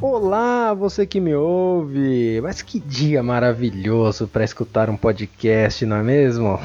[0.00, 2.38] Olá, você que me ouve!
[2.42, 6.60] Mas que dia maravilhoso para escutar um podcast, não é mesmo?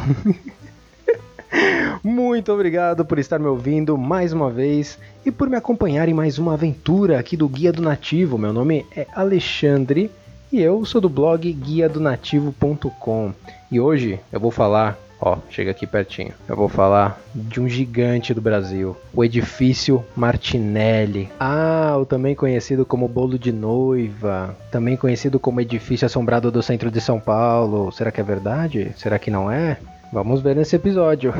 [2.03, 6.37] Muito obrigado por estar me ouvindo mais uma vez e por me acompanhar em mais
[6.37, 8.37] uma aventura aqui do Guia do Nativo.
[8.37, 10.11] Meu nome é Alexandre
[10.51, 13.33] e eu sou do blog guiadonativo.com.
[13.71, 16.33] E hoje eu vou falar Ó, chega aqui pertinho.
[16.49, 21.29] Eu vou falar de um gigante do Brasil, o edifício Martinelli.
[21.39, 26.89] Ah, o também conhecido como Bolo de Noiva, também conhecido como edifício assombrado do centro
[26.89, 27.91] de São Paulo.
[27.91, 28.91] Será que é verdade?
[28.97, 29.77] Será que não é?
[30.11, 31.33] Vamos ver nesse episódio.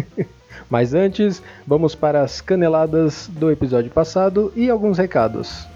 [0.68, 5.66] Mas antes, vamos para as caneladas do episódio passado e alguns recados.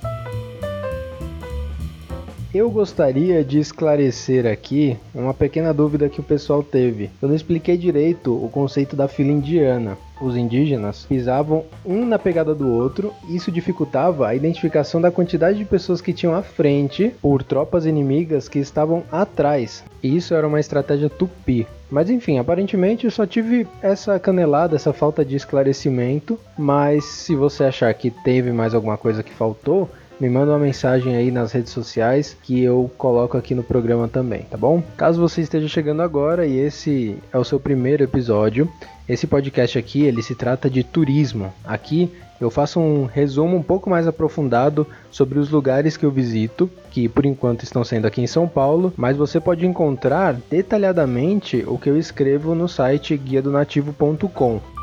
[2.59, 7.09] Eu gostaria de esclarecer aqui uma pequena dúvida que o pessoal teve.
[7.23, 9.97] Eu não expliquei direito o conceito da fila indiana.
[10.21, 15.57] Os indígenas pisavam um na pegada do outro, e isso dificultava a identificação da quantidade
[15.57, 19.85] de pessoas que tinham à frente por tropas inimigas que estavam atrás.
[20.03, 21.65] E isso era uma estratégia tupi.
[21.89, 26.37] Mas enfim, aparentemente eu só tive essa canelada, essa falta de esclarecimento.
[26.59, 29.89] Mas se você achar que teve mais alguma coisa que faltou,
[30.21, 34.43] me manda uma mensagem aí nas redes sociais que eu coloco aqui no programa também,
[34.43, 34.83] tá bom?
[34.97, 38.69] Caso você esteja chegando agora e esse é o seu primeiro episódio,
[39.09, 41.53] esse podcast aqui ele se trata de turismo.
[41.65, 42.11] Aqui
[42.41, 47.09] eu faço um resumo um pouco mais aprofundado sobre os lugares que eu visito, que
[47.09, 51.91] por enquanto estão sendo aqui em São Paulo, mas você pode encontrar detalhadamente o que
[51.91, 54.78] eu escrevo no site guiadonativo.com.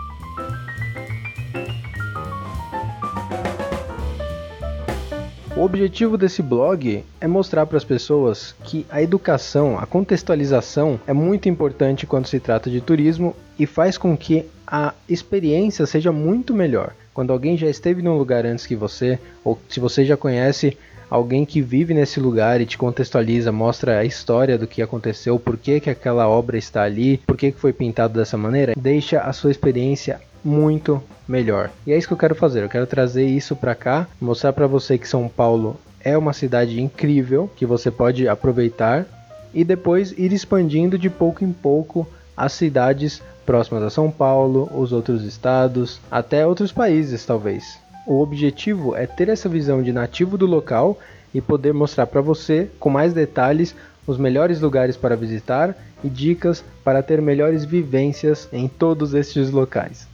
[5.58, 11.14] O objetivo desse blog é mostrar para as pessoas que a educação, a contextualização é
[11.14, 16.54] muito importante quando se trata de turismo e faz com que a experiência seja muito
[16.54, 16.94] melhor.
[17.14, 20.78] Quando alguém já esteve num lugar antes que você, ou se você já conhece
[21.10, 25.56] alguém que vive nesse lugar e te contextualiza, mostra a história do que aconteceu, por
[25.56, 29.32] que, que aquela obra está ali, por que, que foi pintado dessa maneira, deixa a
[29.32, 31.72] sua experiência muito melhor.
[31.88, 32.64] E é isso que eu quero fazer.
[32.64, 36.80] Eu quero trazer isso para cá, mostrar para você que São Paulo é uma cidade
[36.80, 39.06] incrível que você pode aproveitar
[39.52, 42.08] e depois ir expandindo de pouco em pouco
[42.38, 47.80] as cidades próximas a São Paulo, os outros estados, até outros países talvez.
[48.06, 51.00] O objetivo é ter essa visão de nativo do local
[51.34, 53.76] e poder mostrar para você com mais detalhes
[54.06, 60.08] os melhores lugares para visitar e dicas para ter melhores vivências em todos estes locais.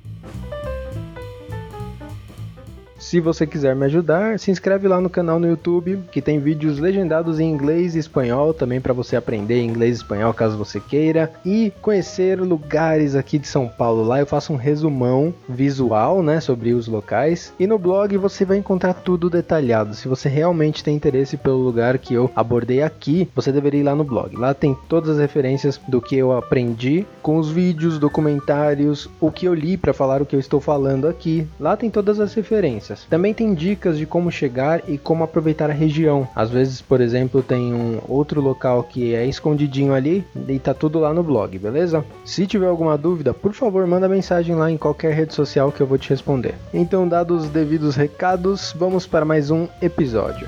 [3.01, 6.78] Se você quiser me ajudar, se inscreve lá no canal no YouTube, que tem vídeos
[6.78, 11.31] legendados em inglês e espanhol, também para você aprender inglês e espanhol caso você queira,
[11.44, 14.03] e conhecer lugares aqui de São Paulo.
[14.03, 18.57] Lá eu faço um resumão visual, né, sobre os locais, e no blog você vai
[18.57, 19.95] encontrar tudo detalhado.
[19.95, 23.95] Se você realmente tem interesse pelo lugar que eu abordei aqui, você deveria ir lá
[23.95, 24.38] no blog.
[24.38, 29.47] Lá tem todas as referências do que eu aprendi com os vídeos, documentários, o que
[29.47, 31.47] eu li para falar o que eu estou falando aqui.
[31.59, 32.91] Lá tem todas as referências.
[33.09, 36.28] Também tem dicas de como chegar e como aproveitar a região.
[36.35, 41.00] Às vezes, por exemplo, tem um outro local que é escondidinho ali e tá tudo
[41.00, 42.03] lá no blog, beleza?
[42.25, 45.88] Se tiver alguma dúvida, por favor, manda mensagem lá em qualquer rede social que eu
[45.88, 46.56] vou te responder.
[46.74, 50.47] Então, dados os devidos recados, vamos para mais um episódio.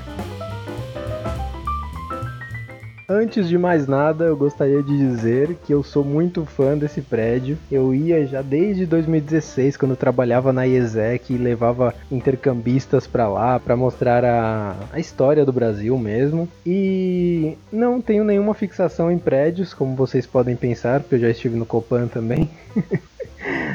[3.08, 7.58] Antes de mais nada, eu gostaria de dizer que eu sou muito fã desse prédio.
[7.70, 13.60] Eu ia já desde 2016, quando eu trabalhava na IESEC e levava intercambistas para lá
[13.60, 16.48] para mostrar a, a história do Brasil mesmo.
[16.64, 21.56] E não tenho nenhuma fixação em prédios, como vocês podem pensar, porque eu já estive
[21.56, 22.48] no Copan também.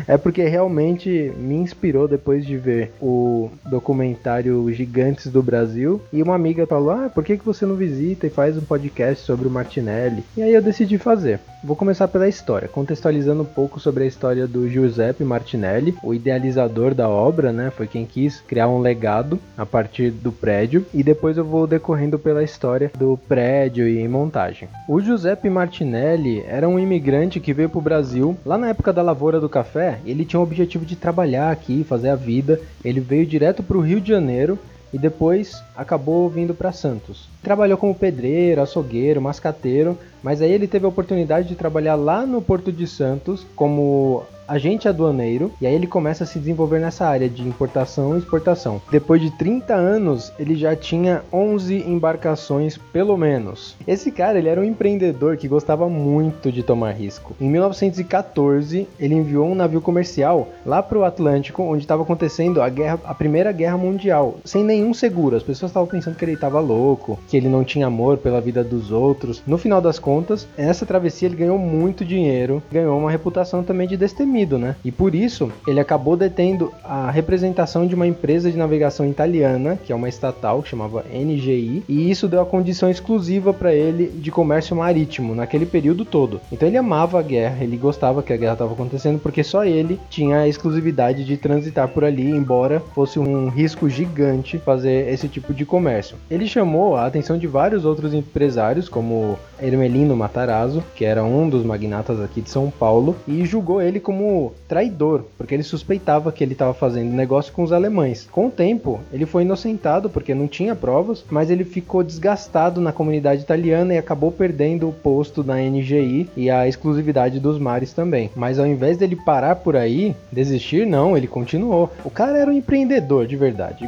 [0.08, 6.02] É porque realmente me inspirou depois de ver o documentário Gigantes do Brasil.
[6.12, 9.26] E uma amiga falou: Ah, por que, que você não visita e faz um podcast
[9.26, 10.24] sobre o Martinelli?
[10.36, 11.40] E aí eu decidi fazer.
[11.62, 16.94] Vou começar pela história, contextualizando um pouco sobre a história do Giuseppe Martinelli, o idealizador
[16.94, 17.70] da obra, né?
[17.70, 20.86] Foi quem quis criar um legado a partir do prédio.
[20.94, 24.70] E depois eu vou decorrendo pela história do prédio e montagem.
[24.88, 29.02] O Giuseppe Martinelli era um imigrante que veio para o Brasil lá na época da
[29.02, 29.79] lavoura do café.
[30.06, 32.60] Ele tinha o objetivo de trabalhar aqui, fazer a vida.
[32.84, 34.58] Ele veio direto para o Rio de Janeiro
[34.94, 37.28] e depois acabou vindo para Santos.
[37.44, 42.42] Trabalhou como pedreiro, açougueiro, mascateiro, mas aí ele teve a oportunidade de trabalhar lá no
[42.42, 47.30] Porto de Santos como agente aduaneiro e aí ele começa a se desenvolver nessa área
[47.30, 48.82] de importação e exportação.
[48.92, 53.76] Depois de 30 anos, ele já tinha 11 embarcações pelo menos.
[53.88, 57.36] Esse cara, ele era um empreendedor que gostava muito de tomar risco.
[57.40, 62.70] Em 1914, ele enviou um navio comercial lá para o Atlântico, onde estava acontecendo a
[62.70, 65.36] guerra, a Primeira Guerra Mundial, sem nenhum seguro.
[65.36, 68.64] As pessoas estavam pensando que ele estava louco, que ele não tinha amor pela vida
[68.64, 69.42] dos outros.
[69.46, 73.98] No final das contas, nessa travessia ele ganhou muito dinheiro, ganhou uma reputação também de
[73.98, 74.76] destemido, né?
[74.84, 79.92] E por isso, ele acabou detendo a representação de uma empresa de navegação italiana, que
[79.92, 84.32] é uma estatal, que chamava NGI, e isso deu a condição exclusiva para ele de
[84.32, 86.42] comércio marítimo naquele período todo.
[86.52, 90.00] Então ele amava a guerra, ele gostava que a guerra estava acontecendo porque só ele
[90.10, 95.54] tinha a exclusividade de transitar por ali, embora fosse um risco gigante fazer esse tipo
[95.54, 96.18] de comércio.
[96.30, 101.64] Ele chamou a atenção de vários outros empresários, como Hermelino Matarazzo, que era um dos
[101.64, 106.54] magnatas aqui de São Paulo, e julgou ele como traidor, porque ele suspeitava que ele
[106.54, 108.28] estava fazendo negócio com os alemães.
[108.32, 112.92] Com o tempo, ele foi inocentado porque não tinha provas, mas ele ficou desgastado na
[112.92, 118.30] comunidade italiana e acabou perdendo o posto na NGI e a exclusividade dos mares também.
[118.36, 121.90] Mas ao invés dele parar por aí, desistir, não, ele continuou.
[122.04, 123.88] O cara era um empreendedor de verdade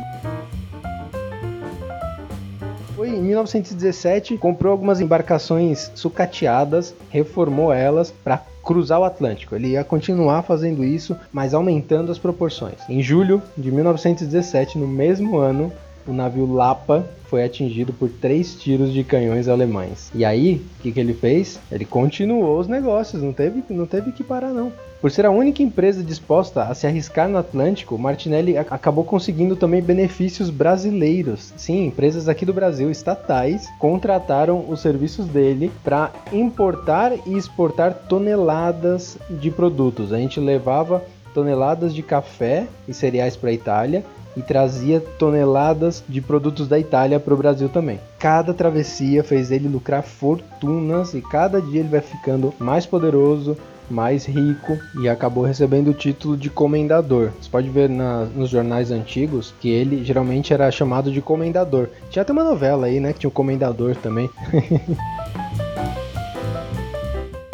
[3.32, 9.56] 1917, comprou algumas embarcações sucateadas, reformou elas para cruzar o Atlântico.
[9.56, 12.78] Ele ia continuar fazendo isso, mas aumentando as proporções.
[12.88, 15.72] Em julho de 1917, no mesmo ano,
[16.06, 20.12] o navio Lapa foi atingido por três tiros de canhões alemães.
[20.14, 21.60] E aí, o que, que ele fez?
[21.72, 24.72] Ele continuou os negócios, não teve, não teve que parar não.
[25.02, 29.82] Por ser a única empresa disposta a se arriscar no Atlântico, Martinelli acabou conseguindo também
[29.82, 31.52] benefícios brasileiros.
[31.58, 39.18] Sim, empresas aqui do Brasil, estatais, contrataram os serviços dele para importar e exportar toneladas
[39.28, 40.14] de produtos.
[40.14, 41.04] A gente levava
[41.34, 44.06] toneladas de café e cereais para a Itália
[44.38, 48.00] e trazia toneladas de produtos da Itália para o Brasil também.
[48.20, 53.58] Cada travessia fez ele lucrar fortunas e cada dia ele vai ficando mais poderoso,
[53.92, 57.32] mais rico e acabou recebendo o título de comendador.
[57.40, 61.90] Você pode ver na, nos jornais antigos que ele geralmente era chamado de comendador.
[62.10, 64.30] Tinha até uma novela aí, né, que tinha o comendador também.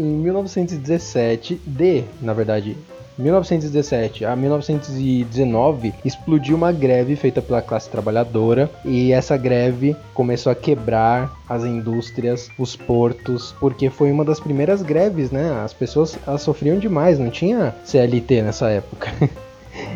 [0.00, 2.76] em 1917, de, na verdade,
[3.18, 10.54] 1917 a 1919 explodiu uma greve feita pela classe trabalhadora e essa greve começou a
[10.54, 15.62] quebrar as indústrias, os portos, porque foi uma das primeiras greves, né?
[15.64, 19.10] As pessoas sofriam demais, não tinha CLT nessa época.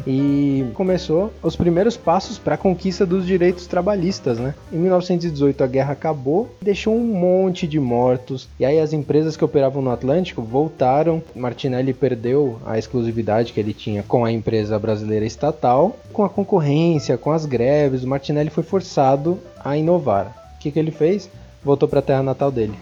[0.07, 4.55] e começou os primeiros passos para a conquista dos direitos trabalhistas, né?
[4.73, 9.45] Em 1918 a guerra acabou, deixou um monte de mortos e aí as empresas que
[9.45, 11.23] operavam no Atlântico voltaram.
[11.35, 17.19] Martinelli perdeu a exclusividade que ele tinha com a empresa brasileira estatal, com a concorrência,
[17.19, 18.05] com as greves.
[18.05, 20.55] O Martinelli foi forçado a inovar.
[20.57, 21.29] O que, que ele fez?
[21.65, 22.75] Voltou para a terra natal dele.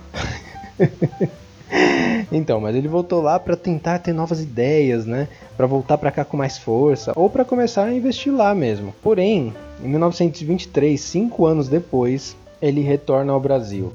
[2.33, 5.27] Então, mas ele voltou lá para tentar ter novas ideias, né?
[5.57, 8.95] Para voltar para cá com mais força ou para começar a investir lá mesmo.
[9.03, 9.53] Porém,
[9.83, 13.93] em 1923, cinco anos depois, ele retorna ao Brasil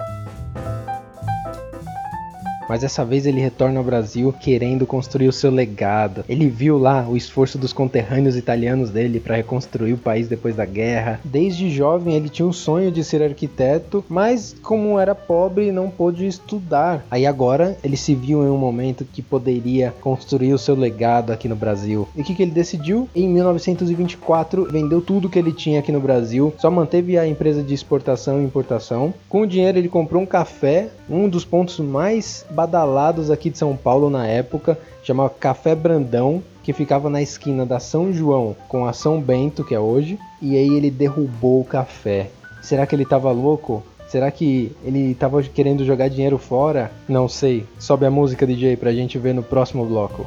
[2.68, 6.24] mas dessa vez ele retorna ao Brasil querendo construir o seu legado.
[6.28, 10.66] Ele viu lá o esforço dos conterrâneos italianos dele para reconstruir o país depois da
[10.66, 11.20] guerra.
[11.24, 16.26] Desde jovem ele tinha um sonho de ser arquiteto, mas como era pobre não pôde
[16.26, 17.06] estudar.
[17.10, 21.48] Aí agora ele se viu em um momento que poderia construir o seu legado aqui
[21.48, 22.08] no Brasil.
[22.16, 23.10] E o que, que ele decidiu?
[23.16, 27.74] Em 1924 vendeu tudo que ele tinha aqui no Brasil, só manteve a empresa de
[27.74, 29.14] exportação e importação.
[29.30, 33.76] Com o dinheiro ele comprou um café, um dos pontos mais badalados aqui de São
[33.76, 38.94] Paulo na época, chamava Café Brandão, que ficava na esquina da São João com a
[38.94, 42.30] São Bento, que é hoje, e aí ele derrubou o café.
[42.62, 43.84] Será que ele tava louco?
[44.08, 46.92] Será que ele tava querendo jogar dinheiro fora?
[47.08, 47.66] Não sei.
[47.78, 50.26] Sobe a música DJ pra gente ver no próximo bloco.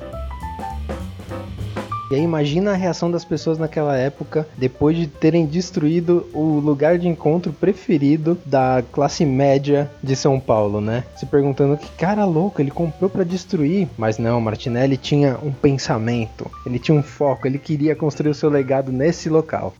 [2.11, 6.99] E aí imagina a reação das pessoas naquela época depois de terem destruído o lugar
[6.99, 11.05] de encontro preferido da classe média de São Paulo, né?
[11.17, 16.50] Se perguntando que cara louco ele comprou para destruir, mas não, Martinelli tinha um pensamento,
[16.65, 19.75] ele tinha um foco, ele queria construir o seu legado nesse local.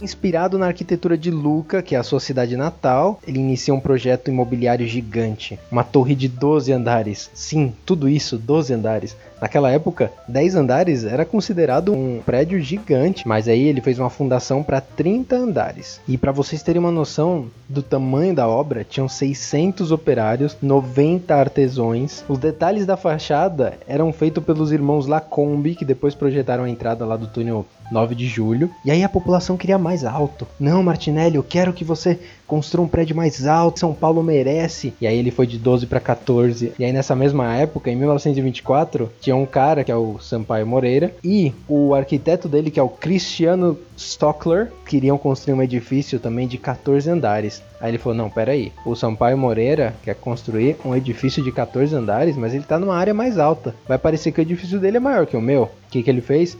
[0.00, 4.28] Inspirado na arquitetura de Luca, que é a sua cidade natal, ele inicia um projeto
[4.28, 7.30] imobiliário gigante, uma torre de 12 andares.
[7.34, 9.16] Sim, tudo isso, 12 andares.
[9.40, 14.62] Naquela época, 10 andares era considerado um prédio gigante, mas aí ele fez uma fundação
[14.62, 16.00] para 30 andares.
[16.06, 22.22] E para vocês terem uma noção do tamanho da obra, tinham 600 operários, 90 artesões.
[22.28, 27.16] Os detalhes da fachada eram feitos pelos irmãos Lacombe, que depois projetaram a entrada lá
[27.16, 28.70] do túnel 9 de julho.
[28.84, 30.46] E aí a população queria mais alto.
[30.58, 33.78] Não, Martinelli, eu quero que você construa um prédio mais alto.
[33.78, 34.92] São Paulo merece.
[35.00, 36.72] E aí ele foi de 12 para 14.
[36.78, 41.14] E aí nessa mesma época, em 1924, tinha um cara que é o Sampaio Moreira
[41.22, 46.58] e o arquiteto dele que é o Cristiano Stockler queriam construir um edifício também de
[46.58, 47.62] 14 andares.
[47.80, 48.72] Aí ele falou: "Não, pera aí.
[48.84, 53.14] O Sampaio Moreira quer construir um edifício de 14 andares, mas ele tá numa área
[53.14, 53.74] mais alta.
[53.86, 55.62] Vai parecer que o edifício dele é maior que o meu".
[55.62, 56.56] O que que ele fez?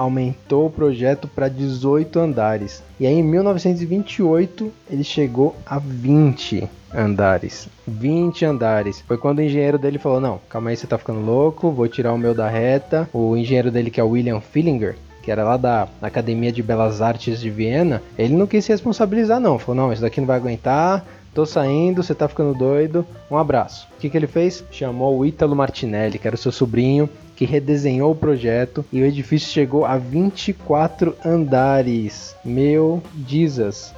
[0.00, 2.82] Aumentou o projeto para 18 andares.
[2.98, 7.68] E aí em 1928 ele chegou a 20 andares.
[7.86, 9.02] 20 andares.
[9.06, 12.14] Foi quando o engenheiro dele falou: Não, calma aí, você tá ficando louco, vou tirar
[12.14, 13.10] o meu da reta.
[13.12, 17.02] O engenheiro dele, que é o William Fillinger, que era lá da Academia de Belas
[17.02, 19.58] Artes de Viena, ele não quis se responsabilizar, não.
[19.58, 21.04] Falou: Não, isso daqui não vai aguentar.
[21.32, 23.06] Tô saindo, você tá ficando doido.
[23.30, 23.86] Um abraço.
[23.96, 24.64] O que, que ele fez?
[24.70, 29.04] Chamou o Ítalo Martinelli, que era o seu sobrinho, que redesenhou o projeto e o
[29.04, 32.34] edifício chegou a 24 andares.
[32.44, 33.94] Meu Jesus!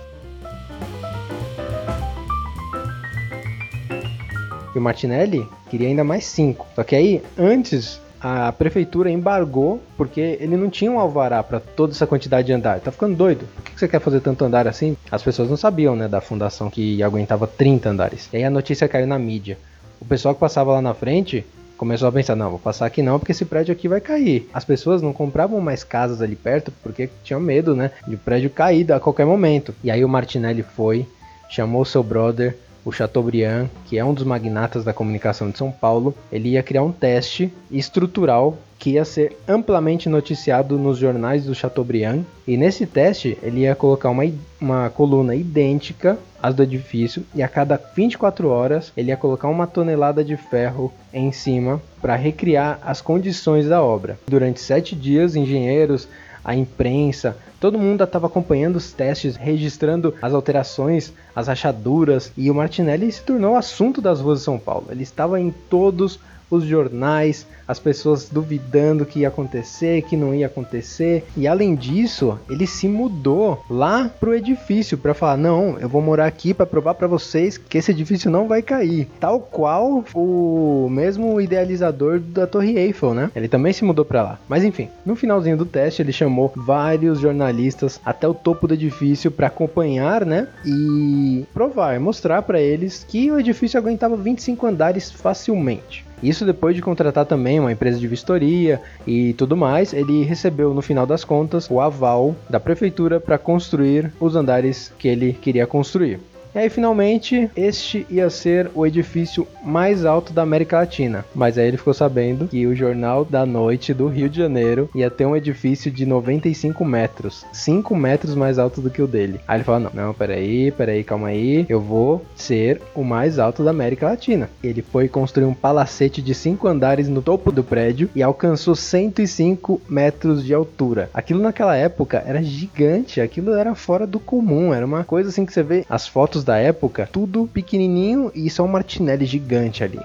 [4.75, 6.67] E o Martinelli queria ainda mais 5.
[6.75, 11.93] Só que aí, antes a prefeitura embargou porque ele não tinha um alvará para toda
[11.93, 12.79] essa quantidade de andar.
[12.79, 13.45] Tá ficando doido?
[13.57, 14.97] Por que você quer fazer tanto andar assim?
[15.11, 18.29] As pessoas não sabiam, né, da fundação que aguentava 30 andares.
[18.33, 19.59] E aí a notícia caiu na mídia.
[20.01, 21.45] O pessoal que passava lá na frente
[21.77, 24.49] começou a pensar, não, vou passar aqui não, porque esse prédio aqui vai cair.
[24.55, 28.51] As pessoas não compravam mais casas ali perto porque tinham medo, né, de o prédio
[28.51, 29.75] cair a qualquer momento.
[29.83, 31.09] E aí o Martinelli foi,
[31.51, 36.15] chamou seu brother, o Chateaubriand, que é um dos magnatas da comunicação de São Paulo,
[36.31, 42.25] ele ia criar um teste estrutural que ia ser amplamente noticiado nos jornais do Chateaubriand.
[42.45, 44.25] E nesse teste ele ia colocar uma,
[44.61, 49.69] uma coluna idêntica às do edifício e a cada 24 horas ele ia colocar uma
[49.69, 54.19] tonelada de ferro em cima para recriar as condições da obra.
[54.27, 56.09] Durante sete dias, engenheiros,
[56.45, 62.55] a imprensa, todo mundo estava acompanhando os testes, registrando as alterações, as rachaduras, e o
[62.55, 64.87] Martinelli se tornou assunto das ruas de São Paulo.
[64.91, 66.19] Ele estava em todos
[66.57, 71.25] os jornais, as pessoas duvidando que ia acontecer, que não ia acontecer.
[71.37, 76.27] E além disso, ele se mudou lá pro edifício para falar: "Não, eu vou morar
[76.27, 79.09] aqui para provar para vocês que esse edifício não vai cair".
[79.19, 83.31] Tal qual o mesmo idealizador da Torre Eiffel, né?
[83.35, 84.39] Ele também se mudou para lá.
[84.49, 89.31] Mas enfim, no finalzinho do teste ele chamou vários jornalistas até o topo do edifício
[89.31, 90.49] para acompanhar, né?
[90.65, 96.05] E provar, mostrar para eles que o edifício aguentava 25 andares facilmente.
[96.23, 100.81] Isso depois de contratar também uma empresa de vistoria e tudo mais, ele recebeu no
[100.81, 106.21] final das contas o aval da prefeitura para construir os andares que ele queria construir.
[106.55, 111.25] E aí, finalmente, este ia ser o edifício mais alto da América Latina.
[111.35, 115.11] Mas aí ele ficou sabendo que o Jornal da Noite do Rio de Janeiro ia
[115.11, 119.41] ter um edifício de 95 metros, 5 metros mais alto do que o dele.
[119.49, 123.65] Aí ele falou: Não, não, peraí, peraí, calma aí, eu vou ser o mais alto
[123.65, 124.51] da América Latina.
[124.63, 129.81] Ele foi construir um palacete de 5 andares no topo do prédio e alcançou 105
[129.89, 131.09] metros de altura.
[131.15, 135.53] Aquilo naquela época era gigante, aquilo era fora do comum, era uma coisa assim que
[135.53, 140.01] você vê as fotos da época, tudo pequenininho e só um Martinelli gigante ali.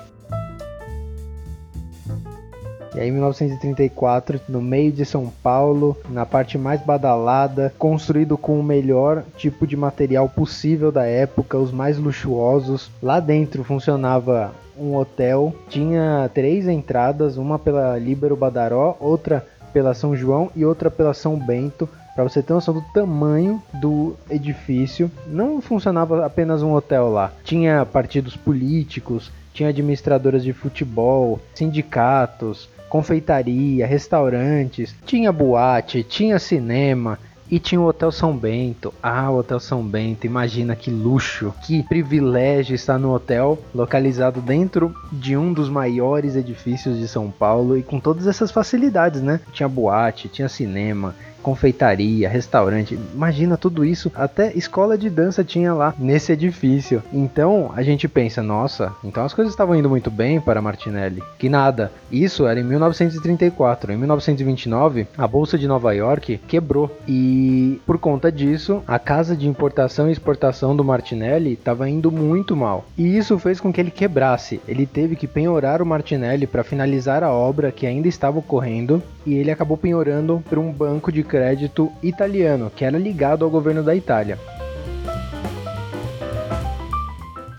[2.98, 8.60] E aí, em 1934, no meio de São Paulo, na parte mais badalada, construído com
[8.60, 12.89] o melhor tipo de material possível da época, os mais luxuosos.
[13.00, 20.15] Lá dentro funcionava um hotel, tinha três entradas, uma pela Líbero Badaró, outra pela São
[20.15, 21.88] João e outra pela São Bento.
[22.17, 27.31] Para você ter noção do tamanho do edifício, não funcionava apenas um hotel lá.
[27.43, 37.19] Tinha partidos políticos, tinha administradoras de futebol, sindicatos, confeitaria, restaurantes, tinha boate, tinha cinema,
[37.50, 38.93] e tinha o Hotel São Bento.
[39.01, 44.93] Ah, o Hotel São Bento, imagina que luxo, que privilégio estar no hotel localizado dentro
[45.12, 49.39] de um dos maiores edifícios de São Paulo e com todas essas facilidades, né?
[49.53, 51.15] Tinha boate, tinha cinema,
[51.48, 53.00] confeitaria, restaurante.
[53.13, 57.01] Imagina tudo isso, até escola de dança tinha lá nesse edifício.
[57.13, 61.24] Então a gente pensa, nossa, então as coisas estavam indo muito bem para Martinelli.
[61.39, 61.89] Que nada.
[62.12, 63.94] Isso era em 1934.
[63.94, 69.48] Em 1929, a bolsa de Nova York quebrou e por conta disso, a casa de
[69.48, 72.84] importação e exportação do Martinelli estava indo muito mal.
[72.98, 74.60] E isso fez com que ele quebrasse.
[74.68, 79.36] Ele teve que penhorar o Martinelli para finalizar a obra que ainda estava ocorrendo e
[79.36, 83.93] ele acabou penhorando para um banco de crédito italiano que era ligado ao governo da
[83.93, 84.39] Itália.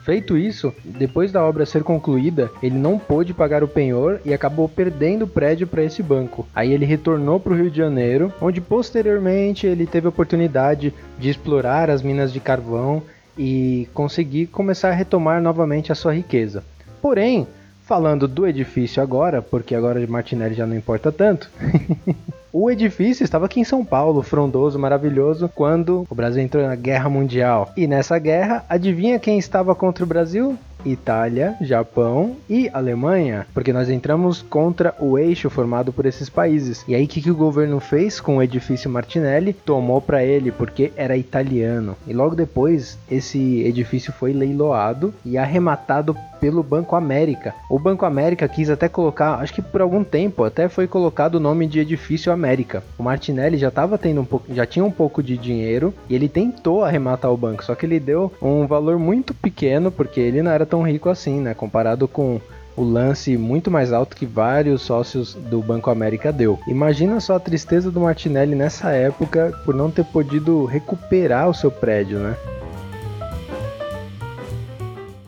[0.02, 4.66] Feito isso, depois da obra ser concluída, ele não pôde pagar o penhor e acabou
[4.66, 6.48] perdendo o prédio para esse banco.
[6.54, 11.28] Aí ele retornou para o Rio de Janeiro, onde posteriormente ele teve a oportunidade de
[11.28, 13.02] explorar as minas de carvão
[13.36, 16.64] e conseguir começar a retomar novamente a sua riqueza.
[17.02, 17.46] Porém,
[17.88, 21.50] Falando do edifício agora, porque agora de Martinelli já não importa tanto.
[22.52, 27.08] o edifício estava aqui em São Paulo, frondoso, maravilhoso, quando o Brasil entrou na Guerra
[27.08, 27.72] Mundial.
[27.74, 30.58] E nessa guerra, adivinha quem estava contra o Brasil?
[30.84, 36.84] Itália, Japão e Alemanha, porque nós entramos contra o eixo formado por esses países.
[36.86, 39.52] E aí o que, que o governo fez com o edifício Martinelli?
[39.52, 41.96] Tomou para ele porque era italiano.
[42.06, 47.54] E logo depois esse edifício foi leiloado e arrematado pelo Banco América.
[47.70, 51.40] O Banco América quis até colocar, acho que por algum tempo até foi colocado o
[51.40, 52.82] nome de Edifício América.
[52.98, 56.28] O Martinelli já estava tendo um pouco, já tinha um pouco de dinheiro e ele
[56.28, 60.50] tentou arrematar o banco, só que ele deu um valor muito pequeno porque ele não
[60.50, 61.54] era tão rico assim, né?
[61.54, 62.40] Comparado com
[62.78, 66.58] o lance muito mais alto que vários sócios do Banco América deu.
[66.68, 71.72] Imagina só a tristeza do Martinelli nessa época por não ter podido recuperar o seu
[71.72, 72.36] prédio, né?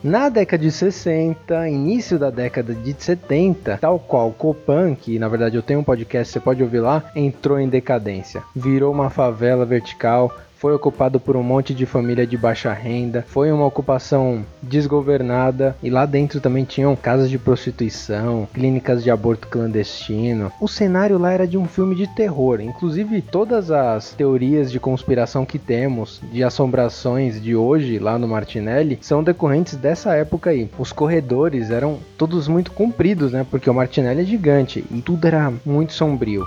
[0.03, 5.55] Na década de 60, início da década de 70, tal qual Copan, que na verdade
[5.55, 8.41] eu tenho um podcast, você pode ouvir lá, entrou em decadência.
[8.55, 13.51] Virou uma favela vertical, foi ocupado por um monte de família de baixa renda, foi
[13.51, 20.51] uma ocupação desgovernada e lá dentro também tinham casas de prostituição, clínicas de aborto clandestino.
[20.61, 25.47] O cenário lá era de um filme de terror, inclusive todas as teorias de conspiração
[25.47, 30.69] que temos, de assombrações de hoje lá no Martinelli, são decorrentes dessa época aí.
[30.77, 33.43] Os corredores eram todos muito compridos, né?
[33.49, 36.45] Porque o Martinelli é gigante e tudo era muito sombrio.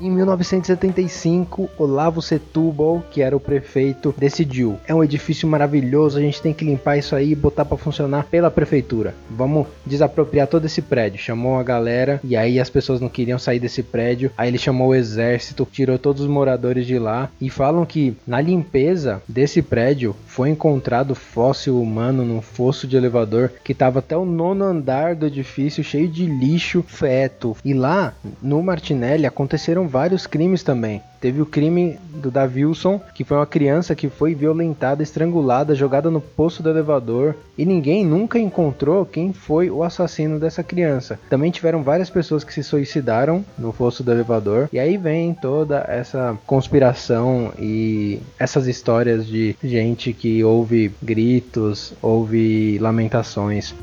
[0.00, 6.40] Em 1975, Olavo Setúbal, que era o prefeito, decidiu: é um edifício maravilhoso, a gente
[6.40, 9.12] tem que limpar isso aí e botar para funcionar pela prefeitura.
[9.28, 11.18] Vamos desapropriar todo esse prédio.
[11.18, 14.30] Chamou a galera e aí as pessoas não queriam sair desse prédio.
[14.38, 18.40] Aí ele chamou o exército, tirou todos os moradores de lá e falam que na
[18.40, 24.24] limpeza desse prédio foi encontrado fóssil humano num fosso de elevador que estava até o
[24.24, 27.56] nono andar do edifício cheio de lixo, feto.
[27.64, 31.02] E lá no Martinelli aconteceram vários crimes também.
[31.20, 36.20] Teve o crime do Davilson, que foi uma criança que foi violentada, estrangulada, jogada no
[36.20, 41.18] poço do elevador, e ninguém nunca encontrou quem foi o assassino dessa criança.
[41.28, 45.84] Também tiveram várias pessoas que se suicidaram no fosso do elevador, e aí vem toda
[45.88, 53.74] essa conspiração e essas histórias de gente que ouve gritos, ouve lamentações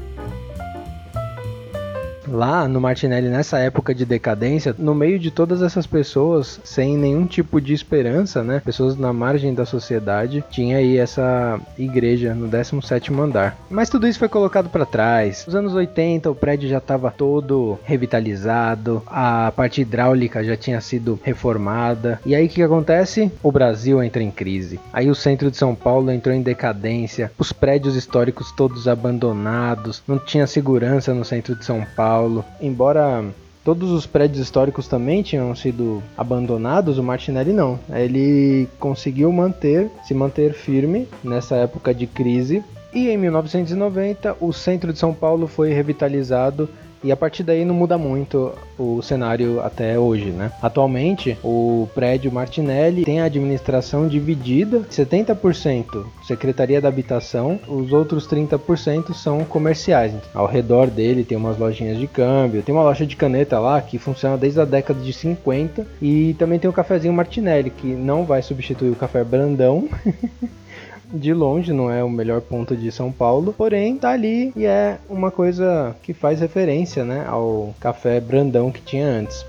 [2.27, 7.25] lá no Martinelli nessa época de decadência, no meio de todas essas pessoas sem nenhum
[7.25, 8.61] tipo de esperança, né?
[8.63, 13.57] Pessoas na margem da sociedade, tinha aí essa igreja no 17º andar.
[13.69, 15.45] Mas tudo isso foi colocado para trás.
[15.45, 21.19] Nos anos 80 o prédio já estava todo revitalizado, a parte hidráulica já tinha sido
[21.23, 22.19] reformada.
[22.25, 23.31] E aí o que acontece?
[23.43, 24.79] O Brasil entra em crise.
[24.91, 30.17] Aí o centro de São Paulo entrou em decadência, os prédios históricos todos abandonados, não
[30.17, 32.45] tinha segurança no centro de São Paulo Paulo.
[32.62, 33.25] Embora
[33.62, 37.78] todos os prédios históricos também tinham sido abandonados, o Martinelli não.
[37.89, 42.63] Ele conseguiu manter, se manter firme nessa época de crise.
[42.93, 46.69] E em 1990, o centro de São Paulo foi revitalizado
[47.06, 50.52] e a partir daí não muda muito o cenário até hoje, né?
[50.60, 59.13] Atualmente, o prédio Martinelli tem a administração dividida, 70% Secretaria da Habitação, os outros 30%
[59.13, 60.13] são comerciais.
[60.34, 64.00] Ao redor dele tem umas lojinhas de câmbio, tem uma loja de caneta lá que
[64.00, 68.41] funciona desde a década de 50 e também tem o cafezinho Martinelli que não vai
[68.41, 69.88] substituir o café Brandão.
[71.13, 74.98] de longe não é o melhor ponto de São Paulo, porém tá ali e é
[75.10, 79.46] uma coisa que faz referência, né, ao café Brandão que tinha antes.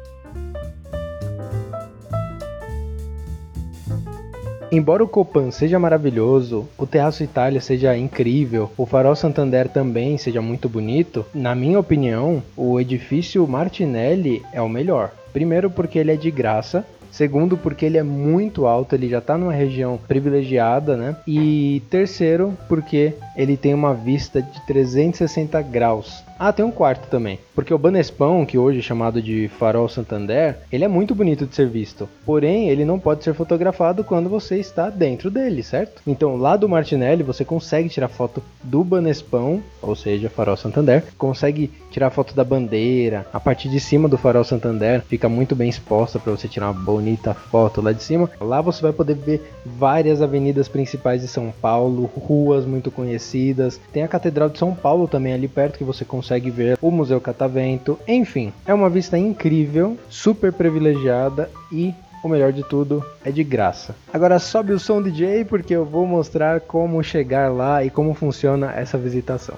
[4.71, 10.42] Embora o Copan seja maravilhoso, o Terraço Itália seja incrível, o Farol Santander também seja
[10.42, 16.16] muito bonito, na minha opinião, o edifício Martinelli é o melhor Primeiro porque ele é
[16.16, 16.83] de graça,
[17.16, 21.16] Segundo, porque ele é muito alto, ele já está numa região privilegiada, né?
[21.26, 26.22] E terceiro, porque ele tem uma vista de 360 graus.
[26.38, 27.38] Ah, tem um quarto também.
[27.57, 31.55] Porque o Banespão, que hoje é chamado de Farol Santander, ele é muito bonito de
[31.55, 32.07] ser visto.
[32.25, 36.03] Porém, ele não pode ser fotografado quando você está dentro dele, certo?
[36.07, 41.73] Então, lá do Martinelli, você consegue tirar foto do Banespão, ou seja, Farol Santander, consegue
[41.90, 46.19] tirar foto da bandeira, a parte de cima do Farol Santander fica muito bem exposta
[46.19, 48.31] para você tirar uma bonita foto lá de cima.
[48.38, 53.81] Lá você vai poder ver várias avenidas principais de São Paulo, ruas muito conhecidas.
[53.95, 57.19] Tem a Catedral de São Paulo também ali perto que você consegue ver o Museu
[57.46, 57.98] Catavento.
[58.09, 63.94] Enfim, é uma vista incrível, super privilegiada e o melhor de tudo é de graça.
[64.12, 68.72] Agora sobe o som DJ porque eu vou mostrar como chegar lá e como funciona
[68.72, 69.54] essa visitação.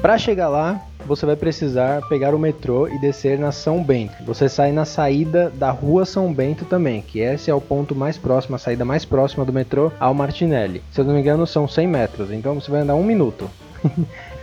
[0.00, 4.24] Para chegar lá, você vai precisar pegar o metrô e descer na São Bento.
[4.24, 8.16] Você sai na saída da Rua São Bento também, que esse é o ponto mais
[8.16, 10.82] próximo, a saída mais próxima do metrô ao Martinelli.
[10.90, 13.50] Se eu não me engano, são 100 metros, então você vai andar um minuto.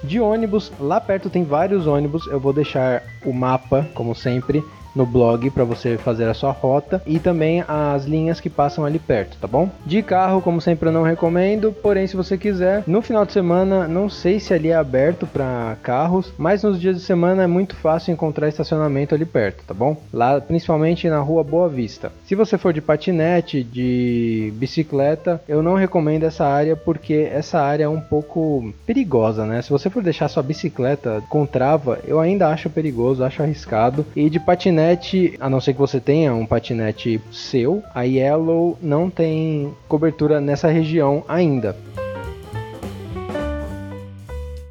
[0.03, 2.27] De ônibus, lá perto tem vários ônibus.
[2.27, 4.63] Eu vou deixar o mapa, como sempre,
[4.95, 8.99] no blog para você fazer a sua rota e também as linhas que passam ali
[8.99, 9.69] perto, tá bom?
[9.86, 13.88] De carro, como sempre, eu não recomendo, porém, se você quiser, no final de semana,
[13.88, 17.75] não sei se ali é aberto para carros, mas nos dias de semana é muito
[17.75, 19.97] fácil encontrar estacionamento ali perto, tá bom?
[20.12, 22.12] Lá, principalmente na rua Boa Vista.
[22.25, 27.86] Se você for de patinete, de bicicleta, eu não recomendo essa área porque essa área
[27.86, 29.62] é um pouco perigosa, né?
[29.62, 34.06] Se você for deixar sua bicicleta com trava, eu ainda acho perigoso, acho arriscado.
[34.15, 38.78] E de patinete patinete, a não ser que você tenha um patinete seu, a Yellow
[38.82, 41.76] não tem cobertura nessa região ainda.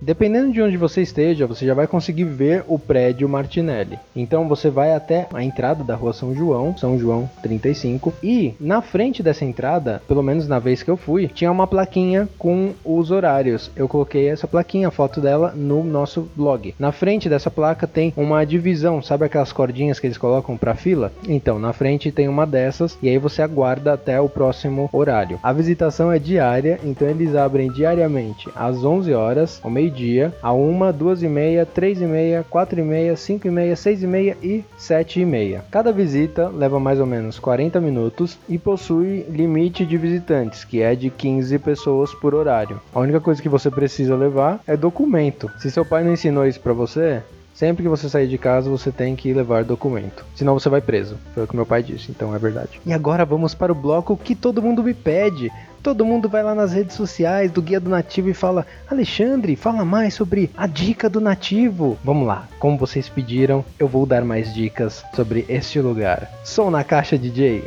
[0.02, 4.00] Dependendo de onde você esteja, você já vai conseguir ver o prédio Martinelli.
[4.16, 8.82] Então você vai até a entrada da rua São João, São João 35, e na
[8.82, 13.12] frente dessa entrada, pelo menos na vez que eu fui, tinha uma plaquinha com os
[13.12, 13.70] horários.
[13.76, 16.74] Eu coloquei essa plaquinha, a foto dela, no nosso blog.
[16.80, 21.12] Na frente dessa placa tem uma divisão, sabe aquelas cordinhas que eles colocam para fila?
[21.28, 25.38] Então, na frente tem uma dessas e aí você aguarda até o próximo horário.
[25.44, 30.52] A visitação é diária, então eles abrem diariamente às 11 horas, ao meio meio-dia, a
[30.52, 34.07] uma, duas e meia, três e meia, quatro e meia, cinco e meia, seis e
[34.07, 35.64] meia e sete e meia.
[35.70, 40.94] Cada visita leva mais ou menos 40 minutos e possui limite de visitantes, que é
[40.94, 42.81] de 15 pessoas por horário.
[42.94, 45.50] A única coisa que você precisa levar é documento.
[45.59, 47.22] Se seu pai não ensinou isso para você,
[47.54, 50.24] Sempre que você sair de casa, você tem que levar documento.
[50.34, 51.16] Senão você vai preso.
[51.34, 52.80] Foi o que meu pai disse, então é verdade.
[52.84, 55.50] E agora vamos para o bloco que todo mundo me pede.
[55.82, 59.84] Todo mundo vai lá nas redes sociais do Guia do Nativo e fala: Alexandre, fala
[59.84, 61.98] mais sobre a dica do nativo.
[62.04, 66.30] Vamos lá, como vocês pediram, eu vou dar mais dicas sobre este lugar.
[66.44, 67.64] Som na caixa, DJ.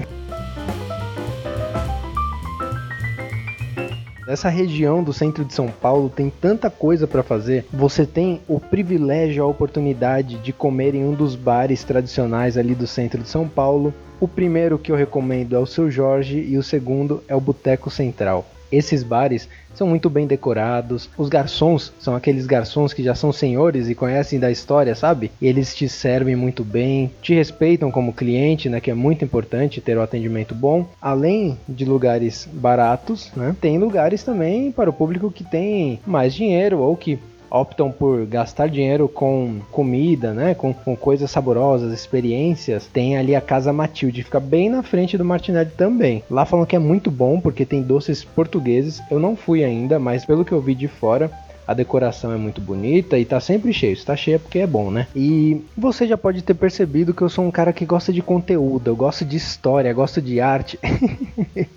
[4.28, 7.64] Essa região do centro de São Paulo tem tanta coisa para fazer.
[7.72, 12.88] Você tem o privilégio, a oportunidade de comer em um dos bares tradicionais ali do
[12.88, 13.94] centro de São Paulo.
[14.20, 17.92] O primeiro que eu recomendo é o Seu Jorge e o segundo é o Boteco
[17.92, 18.48] Central.
[18.72, 21.10] Esses bares são muito bem decorados.
[21.18, 25.32] Os garçons são aqueles garçons que já são senhores e conhecem da história, sabe?
[25.42, 28.80] Eles te servem muito bem, te respeitam como cliente, né?
[28.80, 30.88] Que é muito importante ter o atendimento bom.
[31.02, 33.56] Além de lugares baratos, né?
[33.60, 37.20] Tem lugares também para o público que tem mais dinheiro ou que
[37.56, 40.54] optam por gastar dinheiro com comida, né?
[40.54, 45.26] Com, com coisas saborosas, experiências, tem ali a Casa Matilde, fica bem na frente do
[45.26, 46.24] Martinelli também.
[46.30, 49.02] Lá falam que é muito bom porque tem doces portugueses.
[49.10, 51.32] Eu não fui ainda, mas pelo que eu vi de fora,
[51.68, 53.94] a decoração é muito bonita e tá sempre cheio.
[53.94, 55.08] Está cheia porque é bom, né?
[55.16, 58.90] E você já pode ter percebido que eu sou um cara que gosta de conteúdo,
[58.90, 60.78] eu gosto de história, gosto de arte.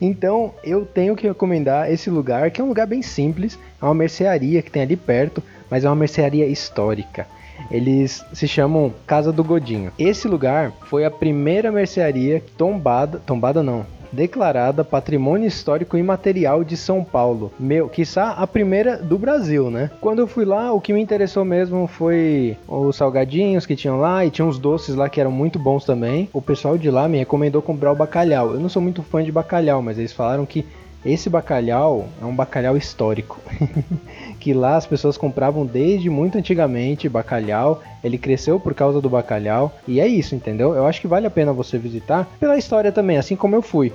[0.00, 3.94] então eu tenho que recomendar esse lugar, que é um lugar bem simples, é uma
[3.94, 7.26] mercearia que tem ali perto, mas é uma mercearia histórica.
[7.70, 9.92] Eles se chamam Casa do Godinho.
[9.98, 17.02] Esse lugar foi a primeira mercearia tombada, tombada não, declarada Patrimônio Histórico Imaterial de São
[17.02, 17.52] Paulo.
[17.58, 19.90] Meu, quiçá a primeira do Brasil, né?
[20.00, 24.24] Quando eu fui lá, o que me interessou mesmo foi os salgadinhos que tinham lá
[24.24, 26.28] e tinha uns doces lá que eram muito bons também.
[26.32, 28.52] O pessoal de lá me recomendou comprar o bacalhau.
[28.52, 30.64] Eu não sou muito fã de bacalhau, mas eles falaram que
[31.04, 33.38] esse bacalhau é um bacalhau histórico.
[34.34, 37.82] que lá as pessoas compravam desde muito antigamente bacalhau.
[38.02, 39.72] Ele cresceu por causa do bacalhau.
[39.86, 40.74] E é isso, entendeu?
[40.74, 43.92] Eu acho que vale a pena você visitar pela história também, assim como eu fui.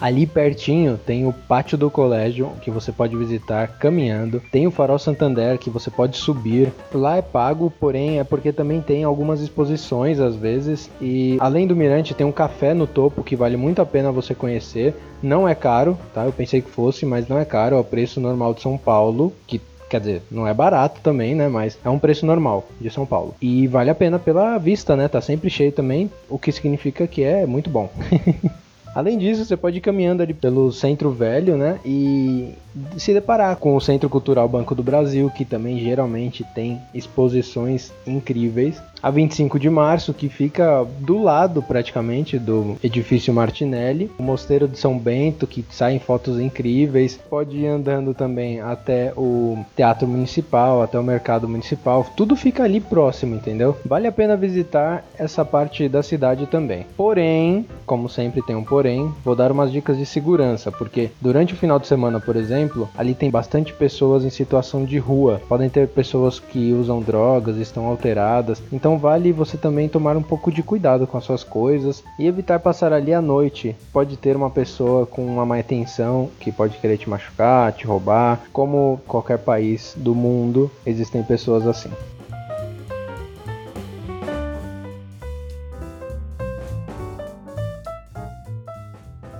[0.00, 4.40] Ali pertinho tem o pátio do colégio que você pode visitar caminhando.
[4.52, 6.72] Tem o Farol Santander que você pode subir.
[6.92, 10.88] Lá é pago, porém é porque também tem algumas exposições às vezes.
[11.00, 14.34] E além do mirante tem um café no topo que vale muito a pena você
[14.34, 14.94] conhecer.
[15.22, 16.24] Não é caro, tá?
[16.24, 17.76] Eu pensei que fosse, mas não é caro.
[17.76, 21.48] É o preço normal de São Paulo, que Quer dizer, não é barato também, né?
[21.48, 23.34] Mas é um preço normal de São Paulo.
[23.40, 25.08] E vale a pena pela vista, né?
[25.08, 27.90] Tá sempre cheio também, o que significa que é muito bom.
[28.94, 31.78] Além disso, você pode ir caminhando ali pelo Centro Velho, né?
[31.84, 32.54] E
[32.96, 38.80] se deparar com o Centro Cultural Banco do Brasil, que também geralmente tem exposições incríveis.
[39.02, 44.10] A 25 de março, que fica do lado praticamente do edifício Martinelli.
[44.18, 47.18] O Mosteiro de São Bento, que saem fotos incríveis.
[47.28, 52.06] Pode ir andando também até o Teatro Municipal, até o Mercado Municipal.
[52.16, 53.76] Tudo fica ali próximo, entendeu?
[53.84, 56.86] Vale a pena visitar essa parte da cidade também.
[56.96, 61.56] Porém, como sempre tem um porém, vou dar umas dicas de segurança, porque durante o
[61.56, 65.40] final de semana, por exemplo, ali tem bastante pessoas em situação de rua.
[65.48, 68.62] Podem ter pessoas que usam drogas, estão alteradas.
[68.88, 72.58] Então vale você também tomar um pouco de cuidado com as suas coisas e evitar
[72.58, 73.76] passar ali à noite.
[73.92, 78.40] Pode ter uma pessoa com uma má intenção que pode querer te machucar, te roubar.
[78.50, 81.90] Como qualquer país do mundo, existem pessoas assim.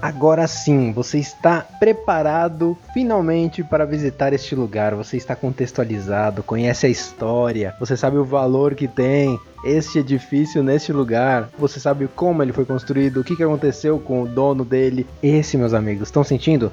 [0.09, 4.95] Agora sim, você está preparado finalmente para visitar este lugar.
[4.95, 10.95] Você está contextualizado, conhece a história, você sabe o valor que tem este edifício neste
[10.95, 11.51] lugar.
[11.59, 15.07] Você sabe como ele foi construído, o que aconteceu com o dono dele.
[15.23, 16.73] Esse, meus amigos, estão sentindo?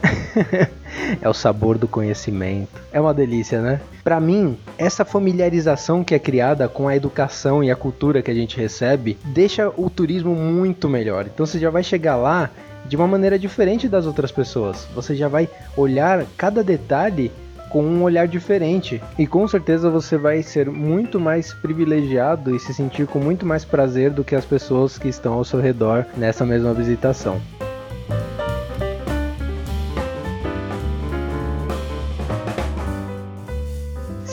[1.20, 2.80] é o sabor do conhecimento.
[2.92, 3.80] É uma delícia, né?
[4.02, 8.34] Para mim, essa familiarização que é criada com a educação e a cultura que a
[8.34, 11.26] gente recebe deixa o turismo muito melhor.
[11.26, 12.50] Então você já vai chegar lá
[12.86, 14.86] de uma maneira diferente das outras pessoas.
[14.94, 17.32] Você já vai olhar cada detalhe
[17.68, 19.02] com um olhar diferente.
[19.18, 23.64] E com certeza você vai ser muito mais privilegiado e se sentir com muito mais
[23.64, 27.40] prazer do que as pessoas que estão ao seu redor nessa mesma visitação.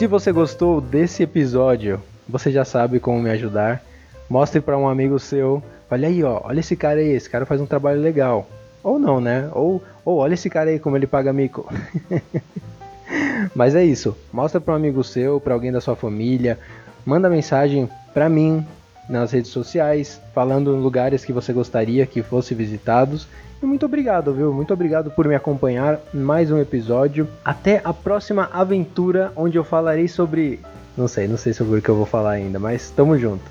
[0.03, 3.81] Se você gostou desse episódio, você já sabe como me ajudar.
[4.29, 5.63] Mostre para um amigo seu.
[5.89, 8.45] Olha aí, ó, olha esse cara aí, esse cara faz um trabalho legal.
[8.83, 9.49] Ou não, né?
[9.53, 11.73] Ou, ou olha esse cara aí como ele paga mico.
[13.55, 14.13] Mas é isso.
[14.33, 16.59] Mostra para um amigo seu, para alguém da sua família.
[17.05, 18.67] Manda mensagem para mim
[19.07, 23.25] nas redes sociais, falando lugares que você gostaria que fossem visitados
[23.63, 24.53] e muito obrigado, viu?
[24.53, 27.27] Muito obrigado por me acompanhar mais um episódio.
[27.43, 30.59] Até a próxima aventura onde eu falarei sobre.
[30.97, 33.43] Não sei, não sei sobre o que eu vou falar ainda, mas tamo junto.